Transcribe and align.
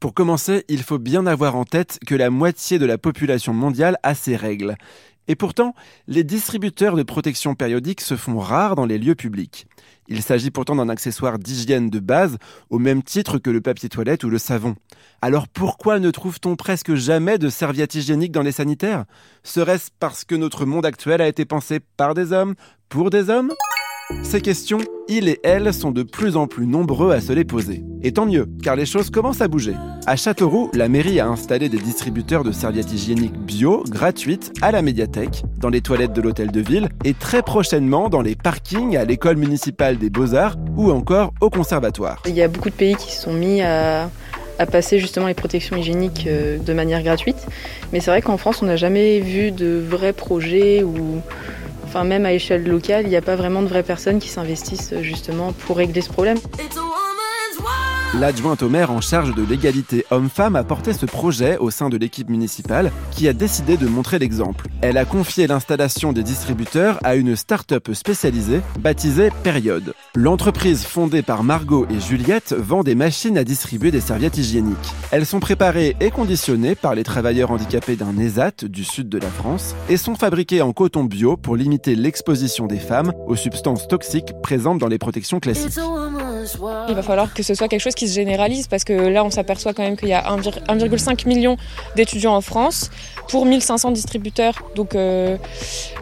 Pour 0.00 0.14
commencer, 0.14 0.64
il 0.68 0.84
faut 0.84 0.98
bien 0.98 1.26
avoir 1.26 1.56
en 1.56 1.64
tête 1.64 1.98
que 2.06 2.14
la 2.14 2.30
moitié 2.30 2.78
de 2.78 2.86
la 2.86 2.98
population 2.98 3.52
mondiale 3.52 3.96
a 4.04 4.14
ses 4.14 4.36
règles. 4.36 4.76
Et 5.26 5.34
pourtant, 5.34 5.74
les 6.06 6.22
distributeurs 6.22 6.94
de 6.94 7.02
protection 7.02 7.56
périodique 7.56 8.00
se 8.00 8.14
font 8.14 8.38
rares 8.38 8.76
dans 8.76 8.86
les 8.86 8.98
lieux 8.98 9.16
publics. 9.16 9.66
Il 10.06 10.22
s'agit 10.22 10.52
pourtant 10.52 10.76
d'un 10.76 10.88
accessoire 10.88 11.40
d'hygiène 11.40 11.90
de 11.90 11.98
base, 11.98 12.38
au 12.70 12.78
même 12.78 13.02
titre 13.02 13.38
que 13.38 13.50
le 13.50 13.60
papier 13.60 13.88
toilette 13.88 14.22
ou 14.22 14.30
le 14.30 14.38
savon. 14.38 14.76
Alors 15.20 15.48
pourquoi 15.48 15.98
ne 15.98 16.12
trouve-t-on 16.12 16.54
presque 16.54 16.94
jamais 16.94 17.36
de 17.38 17.48
serviettes 17.48 17.96
hygiéniques 17.96 18.32
dans 18.32 18.42
les 18.42 18.52
sanitaires? 18.52 19.04
Serait-ce 19.42 19.90
parce 19.98 20.24
que 20.24 20.36
notre 20.36 20.64
monde 20.64 20.86
actuel 20.86 21.20
a 21.20 21.26
été 21.26 21.44
pensé 21.44 21.80
par 21.96 22.14
des 22.14 22.32
hommes, 22.32 22.54
pour 22.88 23.10
des 23.10 23.30
hommes? 23.30 23.52
Ces 24.22 24.40
questions, 24.40 24.78
ils 25.08 25.28
et 25.28 25.40
elles 25.42 25.72
sont 25.74 25.90
de 25.90 26.02
plus 26.02 26.36
en 26.36 26.46
plus 26.46 26.66
nombreux 26.66 27.12
à 27.12 27.20
se 27.20 27.32
les 27.32 27.44
poser. 27.44 27.82
Et 28.02 28.12
tant 28.12 28.26
mieux, 28.26 28.46
car 28.62 28.76
les 28.76 28.86
choses 28.86 29.10
commencent 29.10 29.40
à 29.40 29.48
bouger. 29.48 29.74
À 30.06 30.16
Châteauroux, 30.16 30.70
la 30.72 30.88
mairie 30.88 31.20
a 31.20 31.26
installé 31.26 31.68
des 31.68 31.78
distributeurs 31.78 32.44
de 32.44 32.52
serviettes 32.52 32.92
hygiéniques 32.92 33.36
bio 33.38 33.84
gratuites 33.88 34.52
à 34.62 34.70
la 34.70 34.82
médiathèque, 34.82 35.44
dans 35.58 35.68
les 35.68 35.80
toilettes 35.80 36.12
de 36.12 36.22
l'hôtel 36.22 36.50
de 36.50 36.60
ville 36.60 36.88
et 37.04 37.12
très 37.12 37.42
prochainement 37.42 38.08
dans 38.08 38.22
les 38.22 38.34
parkings 38.34 38.96
à 38.96 39.04
l'école 39.04 39.36
municipale 39.36 39.98
des 39.98 40.10
beaux-arts 40.10 40.56
ou 40.76 40.90
encore 40.90 41.32
au 41.40 41.50
conservatoire. 41.50 42.22
Il 42.26 42.34
y 42.34 42.42
a 42.42 42.48
beaucoup 42.48 42.70
de 42.70 42.74
pays 42.74 42.96
qui 42.96 43.12
se 43.12 43.22
sont 43.22 43.32
mis 43.32 43.60
à, 43.62 44.08
passer 44.72 44.98
justement 44.98 45.26
les 45.26 45.34
protections 45.34 45.76
hygiéniques 45.76 46.26
euh, 46.26 46.58
de 46.58 46.72
manière 46.72 47.02
gratuite. 47.02 47.46
Mais 47.92 48.00
c'est 48.00 48.10
vrai 48.10 48.22
qu'en 48.22 48.36
France, 48.38 48.60
on 48.60 48.66
n'a 48.66 48.76
jamais 48.76 49.20
vu 49.20 49.52
de 49.52 49.80
vrais 49.88 50.12
projets 50.12 50.82
ou 50.82 51.20
Enfin, 51.88 52.04
même 52.04 52.26
à 52.26 52.34
échelle 52.34 52.64
locale, 52.64 53.06
il 53.06 53.08
n'y 53.08 53.16
a 53.16 53.22
pas 53.22 53.34
vraiment 53.34 53.62
de 53.62 53.66
vraies 53.66 53.82
personnes 53.82 54.18
qui 54.18 54.28
s'investissent 54.28 54.92
justement 55.00 55.54
pour 55.54 55.78
régler 55.78 56.02
ce 56.02 56.10
problème. 56.10 56.36
L'adjointe 58.14 58.62
au 58.62 58.70
maire 58.70 58.90
en 58.90 59.02
charge 59.02 59.34
de 59.34 59.42
l'égalité 59.42 60.06
homme-femme 60.10 60.56
a 60.56 60.64
porté 60.64 60.94
ce 60.94 61.04
projet 61.04 61.58
au 61.58 61.70
sein 61.70 61.90
de 61.90 61.98
l'équipe 61.98 62.30
municipale 62.30 62.90
qui 63.10 63.28
a 63.28 63.34
décidé 63.34 63.76
de 63.76 63.86
montrer 63.86 64.18
l'exemple. 64.18 64.68
Elle 64.80 64.96
a 64.96 65.04
confié 65.04 65.46
l'installation 65.46 66.14
des 66.14 66.22
distributeurs 66.22 66.98
à 67.04 67.16
une 67.16 67.36
start-up 67.36 67.90
spécialisée 67.92 68.62
baptisée 68.80 69.28
Période. 69.42 69.92
L'entreprise 70.14 70.84
fondée 70.84 71.20
par 71.20 71.44
Margot 71.44 71.86
et 71.90 72.00
Juliette 72.00 72.54
vend 72.54 72.82
des 72.82 72.94
machines 72.94 73.36
à 73.36 73.44
distribuer 73.44 73.90
des 73.90 74.00
serviettes 74.00 74.38
hygiéniques. 74.38 74.76
Elles 75.10 75.26
sont 75.26 75.40
préparées 75.40 75.94
et 76.00 76.10
conditionnées 76.10 76.76
par 76.76 76.94
les 76.94 77.04
travailleurs 77.04 77.50
handicapés 77.50 77.96
d'un 77.96 78.16
ESAT 78.18 78.64
du 78.64 78.84
sud 78.84 79.10
de 79.10 79.18
la 79.18 79.28
France 79.28 79.74
et 79.90 79.98
sont 79.98 80.14
fabriquées 80.14 80.62
en 80.62 80.72
coton 80.72 81.04
bio 81.04 81.36
pour 81.36 81.56
limiter 81.56 81.94
l'exposition 81.94 82.66
des 82.66 82.78
femmes 82.78 83.12
aux 83.26 83.36
substances 83.36 83.86
toxiques 83.86 84.32
présentes 84.42 84.78
dans 84.78 84.88
les 84.88 84.98
protections 84.98 85.40
classiques. 85.40 85.78
Il 86.88 86.94
va 86.94 87.02
falloir 87.02 87.34
que 87.34 87.42
ce 87.42 87.52
soit 87.52 87.68
quelque 87.68 87.82
chose 87.82 87.94
qui 87.98 88.08
se 88.08 88.14
généralise 88.14 88.68
parce 88.68 88.84
que 88.84 88.92
là, 88.92 89.24
on 89.24 89.30
s'aperçoit 89.30 89.74
quand 89.74 89.82
même 89.82 89.96
qu'il 89.96 90.08
y 90.08 90.14
a 90.14 90.22
1,5 90.22 91.26
million 91.26 91.56
d'étudiants 91.96 92.34
en 92.34 92.40
France 92.40 92.90
pour 93.28 93.44
1500 93.44 93.90
distributeurs. 93.90 94.62
Donc 94.74 94.94
euh, 94.94 95.36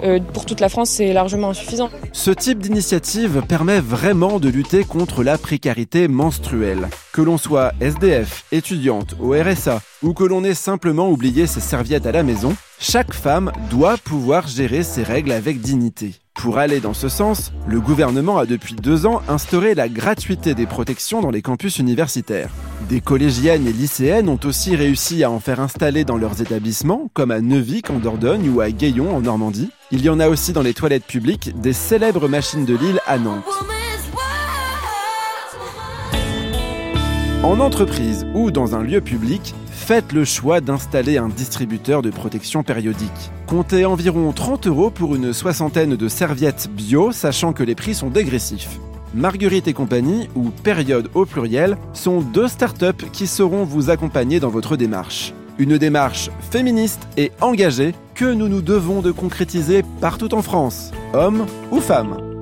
euh, 0.04 0.20
pour 0.32 0.44
toute 0.46 0.60
la 0.60 0.68
France, 0.68 0.90
c'est 0.90 1.12
largement 1.12 1.50
insuffisant. 1.50 1.90
Ce 2.12 2.30
type 2.30 2.58
d'initiative 2.60 3.42
permet 3.48 3.80
vraiment 3.80 4.38
de 4.38 4.48
lutter 4.48 4.84
contre 4.84 5.24
la 5.24 5.38
précarité 5.38 6.06
menstruelle. 6.06 6.88
Que 7.12 7.22
l'on 7.22 7.38
soit 7.38 7.72
SDF, 7.80 8.44
étudiante 8.52 9.16
au 9.18 9.32
RSA 9.32 9.80
ou 10.02 10.12
que 10.12 10.24
l'on 10.24 10.44
ait 10.44 10.54
simplement 10.54 11.08
oublié 11.08 11.46
ses 11.46 11.60
serviettes 11.60 12.06
à 12.06 12.12
la 12.12 12.22
maison, 12.22 12.54
chaque 12.78 13.14
femme 13.14 13.50
doit 13.70 13.96
pouvoir 13.96 14.46
gérer 14.46 14.82
ses 14.82 15.02
règles 15.02 15.32
avec 15.32 15.60
dignité. 15.60 16.12
Pour 16.46 16.58
aller 16.58 16.78
dans 16.78 16.94
ce 16.94 17.08
sens, 17.08 17.50
le 17.66 17.80
gouvernement 17.80 18.38
a 18.38 18.46
depuis 18.46 18.76
deux 18.76 19.04
ans 19.04 19.20
instauré 19.26 19.74
la 19.74 19.88
gratuité 19.88 20.54
des 20.54 20.64
protections 20.64 21.20
dans 21.20 21.32
les 21.32 21.42
campus 21.42 21.80
universitaires. 21.80 22.50
Des 22.88 23.00
collégiennes 23.00 23.66
et 23.66 23.72
lycéennes 23.72 24.28
ont 24.28 24.38
aussi 24.44 24.76
réussi 24.76 25.24
à 25.24 25.30
en 25.32 25.40
faire 25.40 25.58
installer 25.58 26.04
dans 26.04 26.16
leurs 26.16 26.40
établissements, 26.40 27.10
comme 27.14 27.32
à 27.32 27.40
Neuvic 27.40 27.90
en 27.90 27.98
Dordogne 27.98 28.48
ou 28.48 28.60
à 28.60 28.70
Gaillon 28.70 29.12
en 29.12 29.22
Normandie. 29.22 29.72
Il 29.90 30.04
y 30.04 30.08
en 30.08 30.20
a 30.20 30.28
aussi 30.28 30.52
dans 30.52 30.62
les 30.62 30.72
toilettes 30.72 31.06
publiques 31.06 31.50
des 31.60 31.72
célèbres 31.72 32.28
machines 32.28 32.64
de 32.64 32.76
Lille 32.76 33.00
à 33.08 33.18
Nantes. 33.18 33.42
En 37.42 37.58
entreprise 37.58 38.24
ou 38.36 38.52
dans 38.52 38.76
un 38.76 38.84
lieu 38.84 39.00
public, 39.00 39.52
faites 39.72 40.12
le 40.12 40.24
choix 40.24 40.60
d'installer 40.60 41.18
un 41.18 41.28
distributeur 41.28 42.02
de 42.02 42.10
protection 42.10 42.62
périodique. 42.62 43.32
Comptez 43.46 43.84
environ 43.84 44.32
30 44.32 44.66
euros 44.66 44.90
pour 44.90 45.14
une 45.14 45.32
soixantaine 45.32 45.94
de 45.94 46.08
serviettes 46.08 46.68
bio, 46.68 47.12
sachant 47.12 47.52
que 47.52 47.62
les 47.62 47.76
prix 47.76 47.94
sont 47.94 48.10
dégressifs. 48.10 48.80
Marguerite 49.14 49.68
et 49.68 49.72
compagnie, 49.72 50.28
ou 50.34 50.50
Période 50.50 51.08
au 51.14 51.26
pluriel, 51.26 51.76
sont 51.92 52.20
deux 52.20 52.48
startups 52.48 53.06
qui 53.12 53.28
sauront 53.28 53.62
vous 53.62 53.88
accompagner 53.88 54.40
dans 54.40 54.50
votre 54.50 54.76
démarche. 54.76 55.32
Une 55.58 55.78
démarche 55.78 56.28
féministe 56.50 57.06
et 57.16 57.30
engagée 57.40 57.94
que 58.16 58.24
nous 58.24 58.48
nous 58.48 58.62
devons 58.62 59.00
de 59.00 59.12
concrétiser 59.12 59.84
partout 60.00 60.34
en 60.34 60.42
France, 60.42 60.90
hommes 61.14 61.46
ou 61.70 61.80
femmes. 61.80 62.35